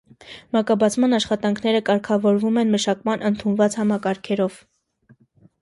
[0.55, 4.57] Մակաբացման աշխատանքները կարգավորվում են մշակման ընդունված համակարգերով։